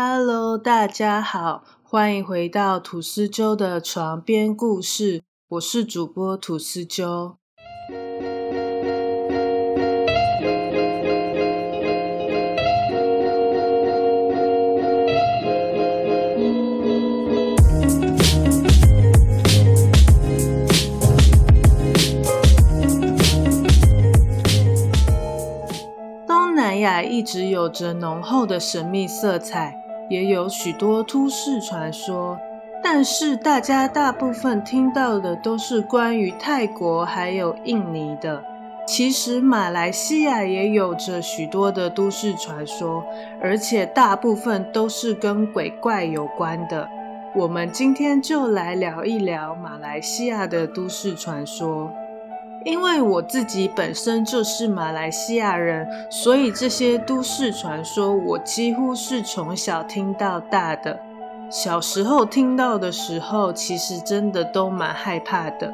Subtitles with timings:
[0.00, 5.24] Hello，大家好，欢迎回到吐司鸠的床边故事。
[5.48, 7.34] 我是主播吐司鸠。
[26.24, 32.38] 东南亚一直有着浓厚的神秘色彩，也有许多都市传说。
[32.82, 38.42] 但是大家大部分听到的都是关于泰国还有印尼的。
[38.86, 43.04] 其实马来西亚也有着许多的都市传说，
[43.42, 46.88] 而且大部分都是跟鬼怪有关的。
[47.34, 51.92] 我们今天就来聊一聊马来西亚的都市传说。
[52.64, 60.98] 因为我自己本身就是马来西亚人，所以这些都市传说我几乎是从小听到大的。
[61.50, 65.72] 小时候听到的时候，其实真的都蛮害怕的。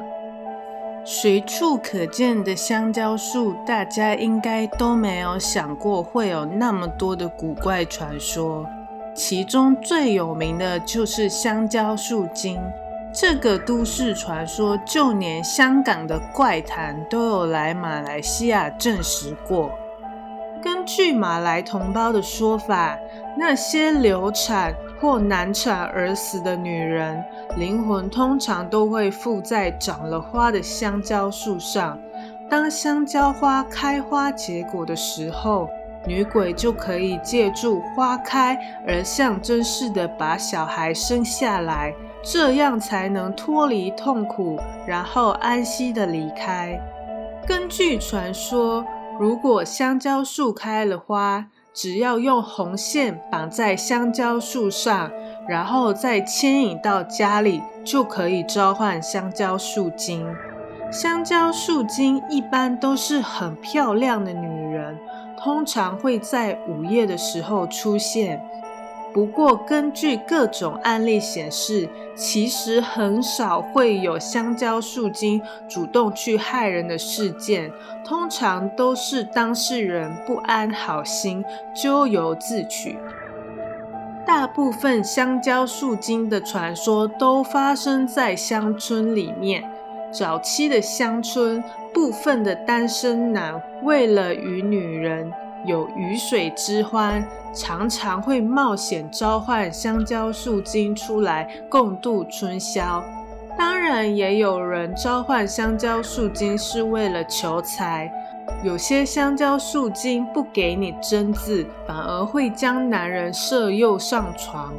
[1.03, 8.65] 随处可见的香蕉树，大家应该都没有想过会有那么多的古怪传说。
[9.13, 12.59] 其中最有名的就是香蕉树精。
[13.17, 19.71] 这个都市传说，就连香港的怪谈都有来马来西亚证实过。
[20.61, 22.97] 根据马来同胞的说法，
[23.37, 27.23] 那些流产或难产而死的女人，
[27.55, 31.97] 灵魂通常都会附在长了花的香蕉树上。
[32.49, 35.69] 当香蕉花开花结果的时候，
[36.05, 41.93] 女鬼就可以借助花开而象征式的把小孩生下来。
[42.27, 46.75] 这样才能脱离痛苦，然后安息的离开。
[47.45, 48.83] 根据传说，
[49.19, 55.11] 如果香蕉树开了花，只要用红线绑在香蕉树上，
[55.47, 60.27] 然后再牵引到家里，就可以召唤香蕉树精。
[60.91, 64.97] 香蕉树精一般都是很漂亮的女人，
[65.37, 68.41] 通常会在午夜的时候出现。
[69.15, 77.71] 不过，根据各种案例显示，其实很少会有香蕉树精主动去害人的事件，
[78.03, 82.97] 通常都是当事人不安好心，咎由自取。
[84.25, 89.63] 大部分香蕉树精的传说都发生在乡村里面。
[90.11, 95.31] 早期的乡村，部分的单身男为了与女人
[95.65, 97.25] 有鱼水之欢。
[97.53, 103.01] 常常会冒险召唤香蕉树精出来共度春宵。
[103.57, 108.11] 当然，也有人召唤香蕉树精是为了求财。
[108.61, 114.73] 有些香蕉树精不给你真字，反而会将男人色诱上床。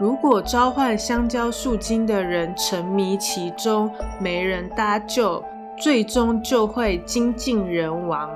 [0.00, 5.44] 如果召唤香蕉树精的人沉迷其中，没人搭救，
[5.76, 8.30] 最终就会精尽人亡。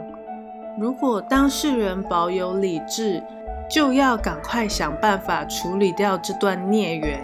[0.79, 3.23] 如果当事人保有理智，
[3.71, 7.21] 就要赶快想办法处理掉这段孽缘。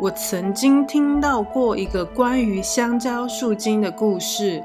[0.00, 4.62] 我曾经听到过一个关于香蕉树精的故事，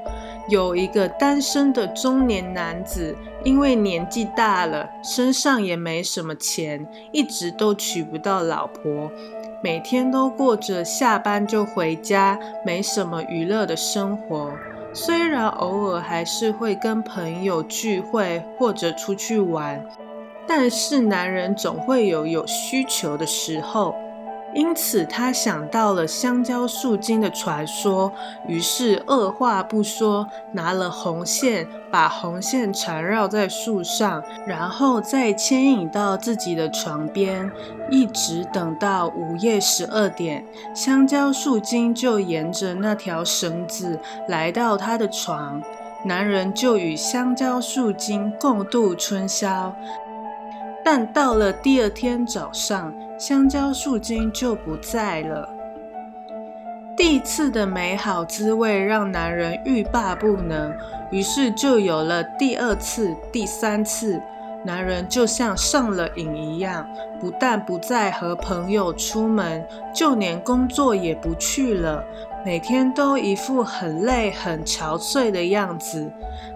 [0.48, 9.10] 有一个单身的中年男子，因为年纪大了，身上也没什么钱，一直都娶不到老婆，
[9.62, 14.52] 每天都过着下班就回家，没什么娱乐的生活。
[14.98, 19.84] 虽然偶尔还是会跟朋友聚会或者出去玩，
[20.46, 23.94] 但是男人总会有有需求的时候。
[24.56, 28.10] 因此，他想到了香蕉树精的传说，
[28.48, 37.50] 于是二话不说，拿了红线，把红线缠绕在树上，然后再牵引到自己的床边，
[37.90, 40.42] 一直等到午夜十二点，
[40.74, 45.62] 香蕉树精就沿着那条绳子来到他的床，
[46.02, 49.76] 男人就与香蕉树精共度春宵。
[50.86, 55.48] 但到了第二天早上，香蕉树精就不在了。
[56.96, 60.72] 第一次的美好滋味让男人欲罢不能，
[61.10, 64.22] 于是就有了第二次、第三次。
[64.64, 66.88] 男人就像上了瘾一样，
[67.20, 72.04] 不但不再和朋友出门，就连工作也不去了，
[72.46, 76.08] 每天都一副很累、很憔悴的样子。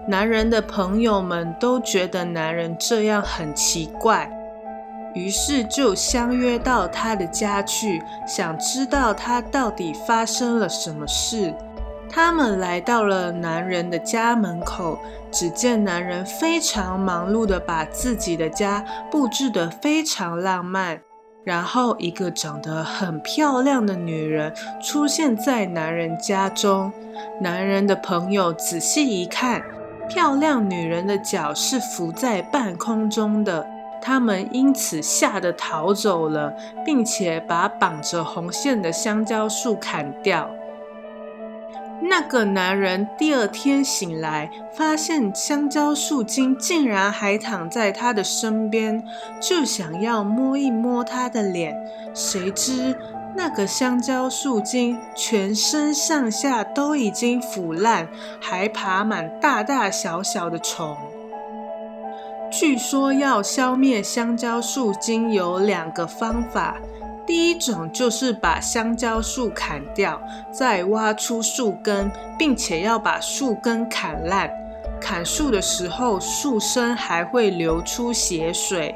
[0.07, 4.31] 男人的朋友们都觉得男人这样很奇怪。
[5.13, 11.53] 于是就相约到他的家去，想知道他到底发生了什么事。
[12.09, 14.97] 他们来到了男人的家门口，
[15.29, 21.01] 只见男人非常忙碌的把自己的家布置得非常浪漫。
[21.43, 26.91] 然后，一个长得很漂亮的女人出现在男人家中。
[27.41, 29.63] 男人的朋友仔细一看，
[30.07, 33.65] 漂亮女人的脚是浮在半空中的。
[34.03, 36.53] 他们因此吓得逃走了，
[36.85, 40.49] 并且把绑着红线的香蕉树砍掉。
[42.03, 49.03] 那个男人第二天醒来，发现香蕉树精竟然还躺在他的身边，
[49.39, 51.75] 就想要摸一摸他的脸。
[52.13, 52.97] 谁知
[53.35, 58.07] 那个香蕉树精全身上下都已经腐烂，
[58.41, 60.97] 还爬满大大小小的虫。
[62.51, 66.77] 据说要消灭香蕉树精有两个方法。
[67.31, 74.51] 第一种就是把香蕉树砍掉，再挖出树根，并且要把树根砍烂。
[74.99, 78.93] 砍树的时候，树身还会流出血水。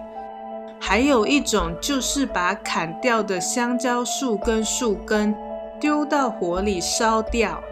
[0.82, 5.34] 还有一种就是把砍掉的香蕉树跟树根
[5.80, 7.64] 丢到火里烧掉。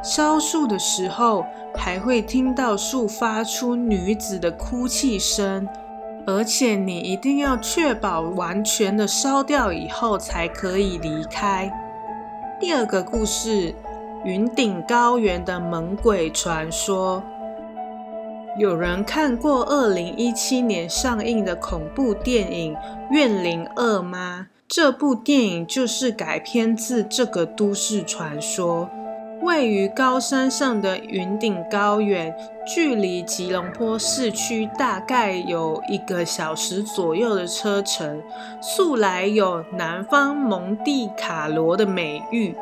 [0.00, 5.68] 烧树的时候，还会听到树发出女子的哭泣声。
[6.28, 11.72] 而且你一定要确保完全的烧掉以后才可以离开。
[12.60, 13.74] 第二个故事：
[14.26, 17.22] 云顶高原的猛鬼传说。
[18.58, 22.74] 有人看过二零一七年上映的恐怖电影
[23.10, 24.48] 《怨灵二》吗？
[24.68, 28.90] 这部电影就是改编自这个都市传说。
[29.48, 32.36] 位于高山上的云顶高原，
[32.66, 38.22] 距离吉隆坡市区大概有一个小时左右的车程，
[38.60, 42.54] 素来有“南方蒙地卡罗”的美誉。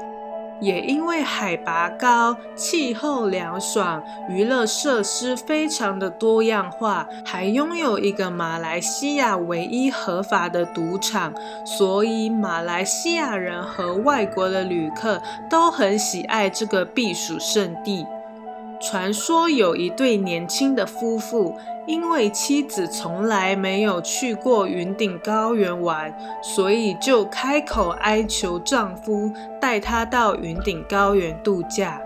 [0.61, 11.33] 也因为海拔高、气候凉爽、娱乐设施非常的多样化，还拥有一个马来西亚唯一合法的赌场，
[11.65, 15.21] 所以马来西亚人和外国的旅客
[15.51, 18.07] 都很喜爱这个避暑胜地。
[18.81, 21.55] 传说有一对年轻的夫妇，
[21.87, 29.31] 因为妻子从来没有去过云顶高原玩，所以就开口哀求丈夫
[29.61, 32.01] 带她到云顶高原度假。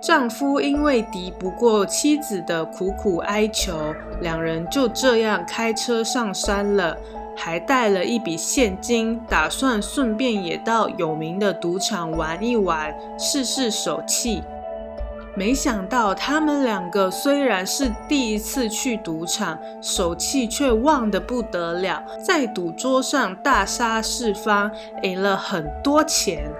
[0.00, 6.96] 丈夫因为敌不过妻子的苦苦哀求，两人就这样开车上山了，
[7.36, 14.42] 还带了一笔现金，打算顺便也到有名的赌场玩一玩，试试手气。
[15.36, 24.70] 没想到他们两个虽然是第一次去赌场，手气却旺得不得了，在赌桌上大杀四方，
[25.02, 26.50] 赢了很多钱。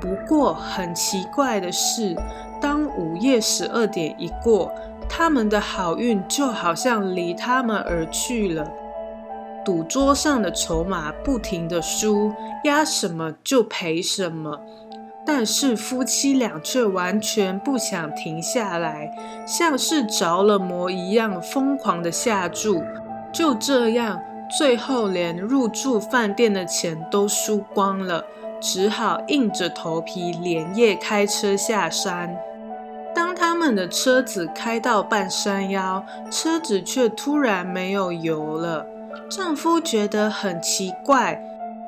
[0.00, 2.16] 不过很奇怪的是，
[2.60, 4.70] 当午夜十二点一过，
[5.08, 8.68] 他们的好运就好像离他们而去了。
[9.64, 12.32] 赌桌上的筹码不停的输，
[12.64, 14.60] 压什么就赔什么。
[15.26, 19.12] 但是夫妻俩却完全不想停下来，
[19.44, 22.82] 像是着了魔一样疯狂的下注。
[23.32, 24.22] 就这样，
[24.56, 28.24] 最后连入住饭店的钱都输光了，
[28.60, 32.34] 只好硬着头皮连夜开车下山。
[33.12, 38.86] 当他们的车子开到半山腰，车子却突然没有油了。
[39.28, 41.42] 丈夫觉得很奇怪。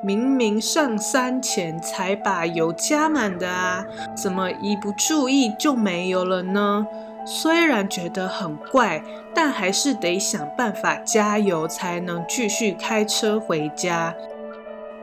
[0.08, 3.84] 明明上山前才把油加满的啊，
[4.17, 6.86] 怎么一不注意就没油了呢？
[7.27, 9.03] 虽然觉得很怪，
[9.34, 14.15] 但还是得想办法加油才能继续开车回家。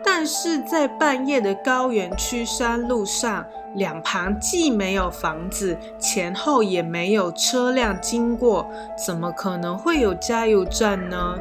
[0.03, 3.45] 但是在半夜的高原区山路上，
[3.75, 11.37] 两旁既没有房子，前后也没有车辆经过，怎么可能会有加油站呢？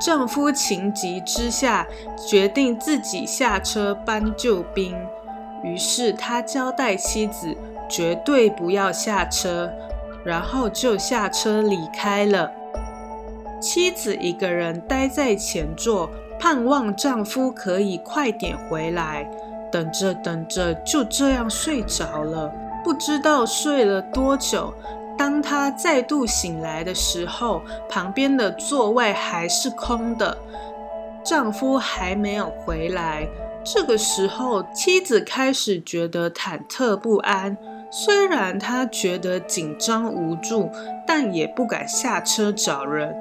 [0.00, 1.86] 丈夫情急之下
[2.26, 4.96] 决定自己下车搬救兵，
[5.62, 7.54] 于是他交代妻子
[7.86, 9.70] 绝对不要下车，
[10.24, 12.50] 然后就下车离开了。
[13.60, 19.30] 妻子一个人待在前座，盼望丈夫可以快点回来。
[19.70, 22.50] 等着等着，就这样睡着了，
[22.82, 24.72] 不知道睡了多久。
[25.20, 27.60] 当她再度醒来的时候，
[27.90, 30.34] 旁边的座位还是空的，
[31.22, 33.28] 丈夫还没有回来。
[33.62, 37.54] 这个时候，妻子开始觉得忐忑不安。
[37.90, 40.70] 虽然她觉得紧张无助，
[41.06, 43.14] 但也不敢下车找人。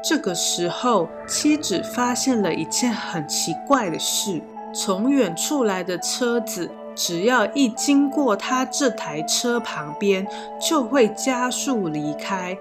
[0.00, 4.40] 这个时候，妻子发现了一件很奇怪的事：
[4.72, 10.26] 从远处来的车子只要一经过他这台车旁边，
[10.60, 12.56] 就会加速离开，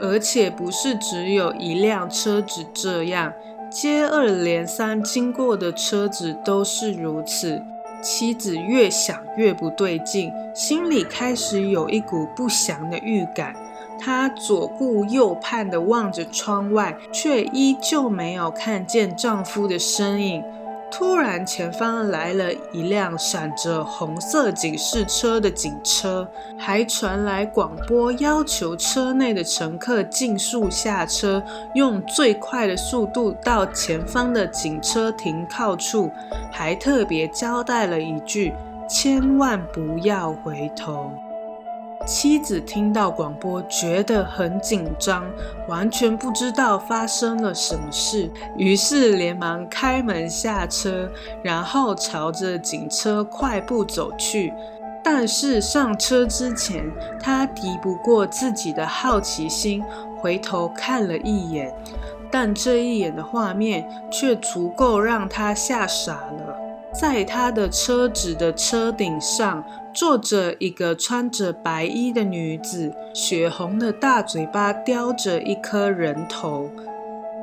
[0.00, 3.32] 而且不是只有一辆车子这样，
[3.70, 7.62] 接二连三经过的车子都是如此。
[8.02, 13.54] 妻子越想越不对劲，心里开始有一股不祥的预感。
[13.98, 20.44] 她左顾右盼地望着窗外，却依旧没有看见丈夫的身影。
[20.96, 31.42] 突然，前方来了一辆闪着红色警示车的警车，还传来广播，要求车内的乘客尽速下车，
[31.74, 36.12] 用最快的速度到前方的警车停靠处，
[36.52, 38.52] 还特别交代了一句：
[38.88, 41.10] 千万不要回头。
[42.06, 45.24] 妻子听到广播，觉得很紧张，
[45.68, 51.10] 完全不知道发生了什么事，于是连忙开门下车，
[51.42, 54.52] 然后朝着警车快步走去。
[55.02, 56.84] 但是上车之前，
[57.20, 59.82] 他敌不过自己的好奇心，
[60.18, 61.74] 回头看了一眼，
[62.30, 66.63] 但这一眼的画面却足够让他吓傻了。
[66.98, 69.64] 在他的车子的车顶上。
[69.94, 76.68] 坐着一个穿着白衣的女子，血红的大嘴巴叼着一颗人头。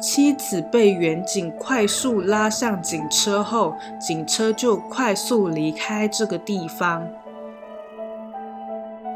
[0.01, 7.08] 妻子被远警快速拉上警车后，警车就快速离开这个地方。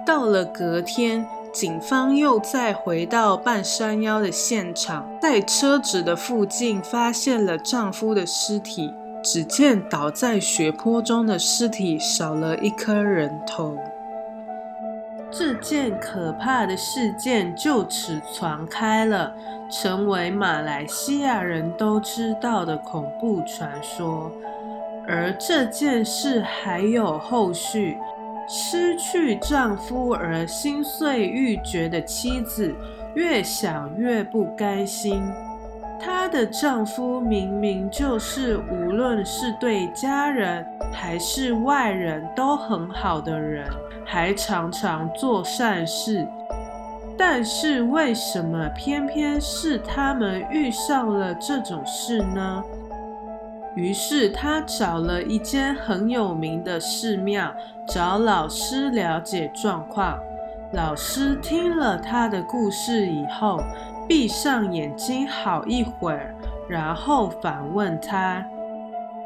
[0.05, 8.93] 到了隔天，警方又再回到半山腰的现场，在车子的附近发现了丈夫的尸体。
[9.25, 13.75] 只见倒在血泊中的尸体少了一颗人头，
[15.31, 19.33] 这件可怕的事件就此传开了，
[19.67, 24.31] 成为马来西亚人都知道的恐怖传说。
[25.07, 27.97] 而这件事还有后续，
[28.47, 32.75] 失去丈夫而心碎欲绝的妻子，
[33.15, 35.19] 越想越不甘心。
[35.99, 43.67] 她的丈夫明明就是无论是对家人还是外人都很好的人，
[44.05, 46.27] 还常常做善事，
[47.17, 52.63] 但是为什么偏偏是他们遇上了这种事呢？
[53.75, 57.51] 于是她找了一间很有名的寺庙，
[57.87, 60.17] 找老师了解状况。
[60.73, 63.59] 老师听了她的故事以后。
[64.07, 66.35] 闭上眼睛好一会儿，
[66.69, 68.45] 然后反问她：“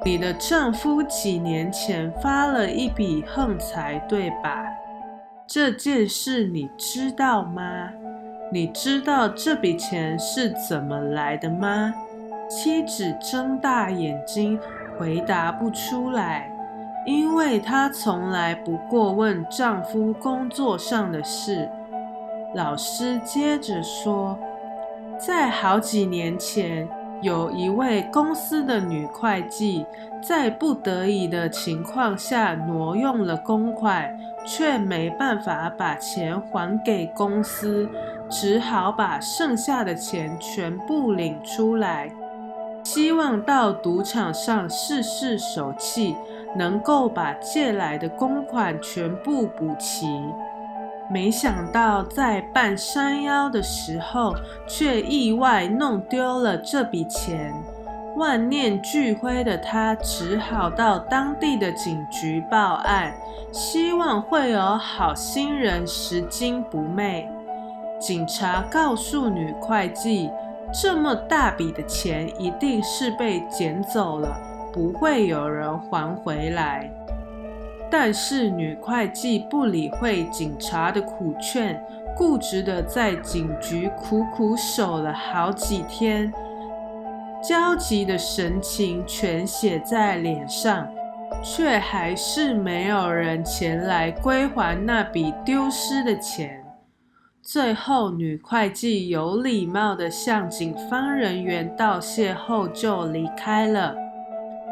[0.06, 4.66] 你的丈夫几年前发了一笔横财，对吧？
[5.46, 7.90] 这件事你知道吗？
[8.52, 11.94] 你知道这笔钱是怎么来的吗？”
[12.50, 14.58] 妻子睁大眼睛，
[14.98, 16.50] 回答不出来，
[17.06, 21.70] 因为她从来不过问丈夫工作上的事。
[22.56, 24.40] 老师接着说。
[25.20, 26.88] 在好几年前，
[27.22, 29.86] 有一位公司的女会计，
[30.24, 37.90] 在不得已的情况下挪用了公款，却没办法把钱还给公司，
[38.30, 42.10] 只好把剩下的钱全部领出来，
[42.86, 46.16] 希望到赌场上试试手气，
[46.56, 50.08] 能够把借来的公款全部补齐。
[51.12, 54.36] 没想到在半山腰的时候，
[54.68, 57.54] 却意外弄丢了这笔钱。
[58.16, 63.14] 万念俱灰的他，只好到当地的警局报案，
[63.52, 67.30] 希望会有好心人拾金不昧。
[68.00, 70.30] 警察告诉女会计，
[70.74, 74.38] 这么大笔的钱一定是被捡走了，
[74.74, 76.92] 不会有人还回来。
[77.92, 81.84] 但是女会计不理会警察的苦劝，
[82.16, 86.32] 固执的在警局苦苦守了好几天，
[87.42, 90.88] 焦急的神情全写在脸上，
[91.42, 96.64] 却还是没有人前来归还那笔丢失的钱。
[97.42, 103.96] 最后，女会计有礼貌的向警方人员道谢后就离开了。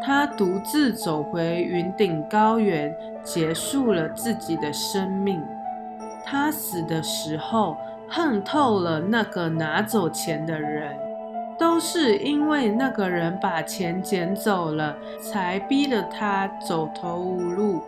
[0.03, 5.43] 他独自走回云顶高原，结束了自己的生命。
[6.23, 7.75] 他死的时候，
[8.07, 10.95] 恨透了那个拿走钱的人，
[11.57, 17.81] 都是因为那个人把钱捡走了，才逼得他走投无路。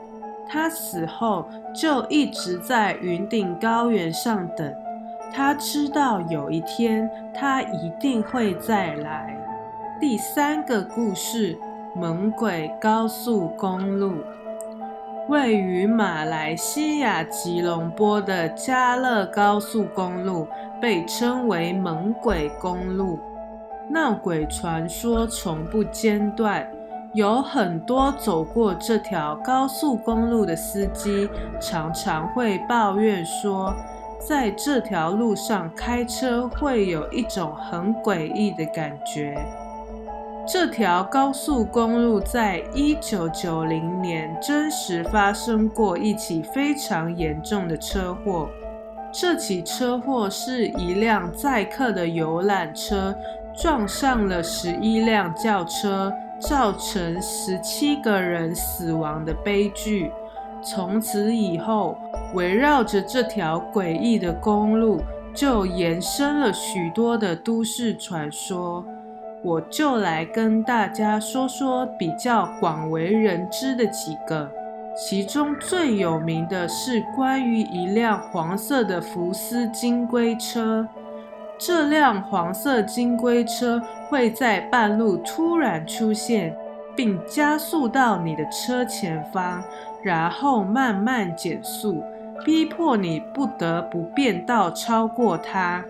[0.48, 4.74] 他死后，就一直在云顶高原上等。
[5.32, 9.38] 他知道有一天，他一定会再来。
[10.02, 11.58] 第三个故事。
[11.96, 14.14] 猛鬼高速公路，
[15.28, 20.48] 位于马来西亚吉隆坡的加勒高速公路
[20.80, 23.20] 被称为“猛鬼公路”，
[23.90, 26.66] 闹鬼传说从不间断。
[27.14, 31.28] 有很多走过这条高速公路的司机
[31.60, 33.74] 常常会抱怨说，
[34.20, 39.36] 在这条路上开车会有一种很诡异的感觉。
[40.52, 48.50] 这条高速公路在一九九零年真实发生过一起非常严重的车祸。
[49.14, 53.16] 这起车祸是一辆载客的游览车
[53.56, 56.12] 撞上了十一辆轿车。
[56.40, 60.10] 造成十七个人死亡的悲剧。
[60.64, 61.98] 从此以后，
[62.34, 65.02] 围绕着这条诡异的公路，
[65.34, 68.86] 就延伸了许多的都市传说。
[69.42, 74.50] 我就来跟大家说说比较广为人知的几个。
[74.96, 80.86] 其中最有名的是关于一辆黄色的福斯金龟车。
[81.58, 86.56] 这辆黄色金龟车会在半路突然出现，
[86.96, 89.64] 并加速到你的车前方，
[90.02, 92.04] 然后慢慢减速，
[92.44, 95.84] 逼迫你不得不变道超过它。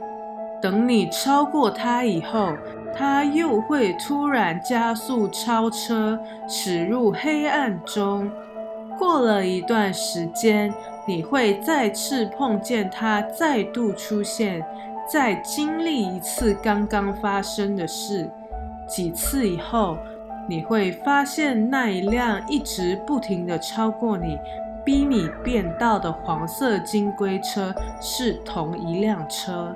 [0.62, 2.54] 等你超过它以后，
[2.96, 8.30] 它又会突然加速超车，驶入黑暗中。
[8.98, 10.74] 过了一段时间，
[11.08, 14.66] 你会再次碰见它再度出现。
[15.08, 18.30] 再经历一次刚刚发生的事，
[18.88, 19.98] 几次以后，
[20.48, 24.38] 你会发现那一辆一直不停地超过你、
[24.86, 29.76] 逼你变道的黄色金龟车是同一辆车。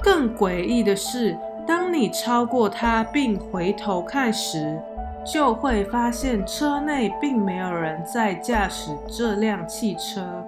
[0.00, 4.80] 更诡异的是，当你超过它并回头看时，
[5.24, 10.44] 就会发现车内并没有人在驾驶这辆汽车。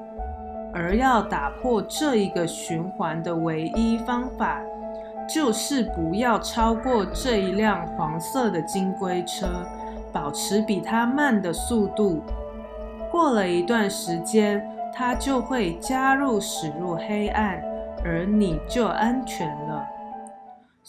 [0.73, 4.61] 而要打破这一个循环的唯一方法，
[5.27, 9.49] 就是不要超过这一辆黄色的金龟车，
[10.13, 12.23] 保持比它慢的速度。
[13.11, 14.63] 过了一段时间，
[14.95, 17.61] 它就会加入驶入黑暗，
[18.05, 19.89] 而你就安全了。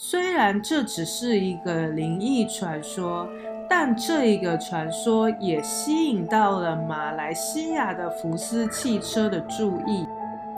[0.02, 3.28] 虽然这只是一个灵异传说。
[3.72, 10.08] 但这一个传说也吸引到了马来西亚的福斯汽车的注意。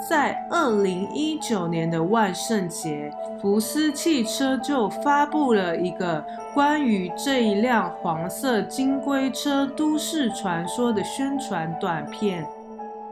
[0.10, 12.48] 在二零一九年的万圣节，福斯汽车就发布了一个关于这一辆黄色金龟车都市传说的宣传短片。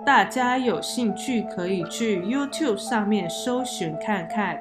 [0.06, 4.58] 大家有兴趣可以去 YouTube 上面搜寻看看。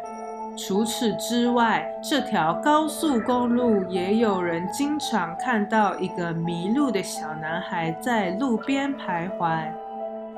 [0.59, 9.71] 除此之外，这条高速公路也有人经常看到一个迷路的小男孩在路边徘徊。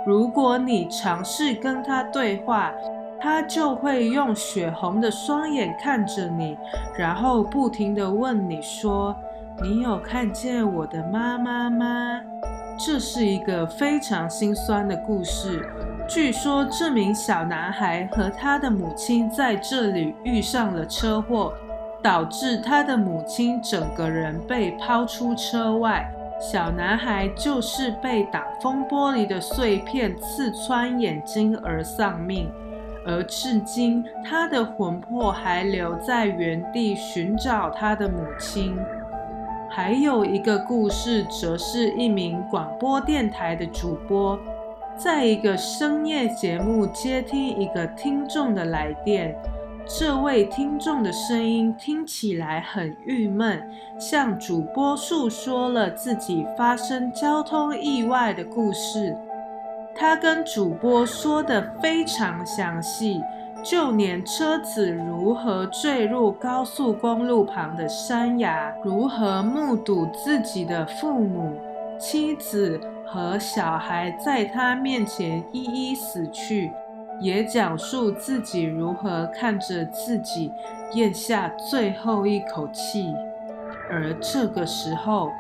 [0.05, 2.71] 如果你尝试跟他对话，
[3.19, 6.59] 他就会用血红的双眼看着你，
[6.99, 9.17] 然后不停地问你说
[9.63, 12.21] ：“你有看见我的妈妈吗？”
[12.79, 15.67] 这是一个非常心酸的故事。
[16.11, 21.55] 据说这名小男孩和他的母亲在这里遇上了车祸，
[22.03, 26.05] 导致他的母亲整个人被抛出车外。
[26.41, 32.51] 小男孩就是被挡风玻璃的碎片刺穿眼睛而丧命，
[33.07, 38.77] 而至今他的魂魄还留在原地寻找他的母亲。
[39.69, 44.37] 还有一个故事，则是一名广播电台的主播。
[45.03, 49.35] 在一个深夜节目接听一个听众的来电，
[49.87, 53.67] 这位听众的声音听起来很郁闷，
[53.99, 59.17] 向主播诉说了自己发生交通意外的故事。
[59.95, 63.23] 他跟主播说的非常详细，
[63.65, 71.59] 就连车子如何坠入高速公路旁的山崖，如何目睹自己的父母、
[71.99, 72.79] 妻子。
[73.13, 76.71] 和小孩在他面前一一死去，
[77.21, 80.53] 也讲述自己如何看着自己
[80.93, 83.13] 咽下最后一口气。
[83.91, 85.33] 而这个时候，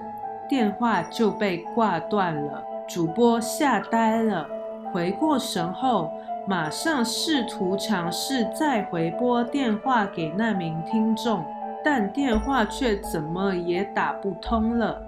[0.48, 2.61] 电话就被挂断了。
[2.88, 4.44] 主播吓呆了，
[4.92, 6.11] 回过神后，
[6.48, 11.44] 马上试图尝试再回拨电话给那名听众，
[11.85, 15.00] 但电话却怎么也打不通了。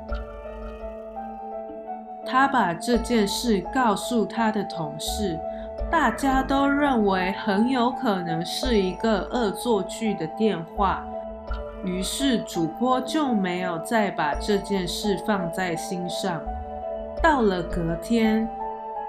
[2.25, 5.39] 他把这件事告诉他的同事，
[5.91, 11.05] 大家都认为很有可能是一个恶作剧的电话，
[11.85, 16.41] 于是主播就没有再把这件事放在心上。
[17.23, 18.49] 到了隔天，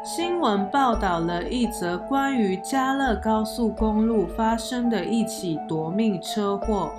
[0.03, 6.91] 新闻报道了一则关于嘉乐高速公路发生的一起夺命车祸，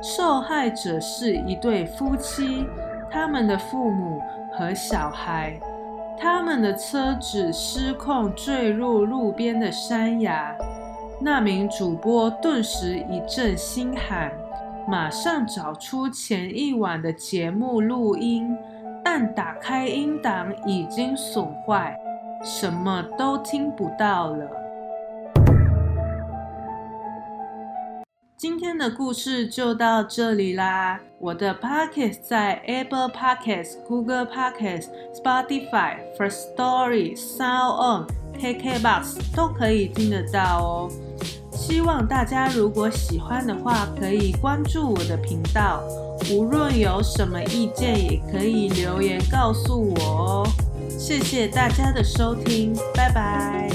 [0.00, 2.66] 受害者是一对夫妻，
[3.12, 4.22] 他们的父母
[4.52, 5.60] 和小孩。
[6.18, 10.56] 他们的车子失控坠入路边的山崖，
[11.20, 14.30] 那名主播顿时一阵心寒，
[14.86, 18.56] 马上找出前一晚的节目录音，
[19.02, 21.98] 但打开音档已经损坏，
[22.44, 24.61] 什么都听不到了。
[28.42, 30.98] 今天的故事就到这里啦！
[31.20, 38.06] 我的 Podcast 在 Apple Podcasts、Google Podcasts、Spotify、First Story、Sound On、
[38.40, 40.90] KKBox 都可以听得到哦。
[41.52, 45.80] 希望大家如果喜欢的话，可以关注我的频道。
[46.32, 50.48] 无论有什么意见，也可以留言告诉我哦。
[50.90, 53.70] 谢谢大家的收听，拜拜。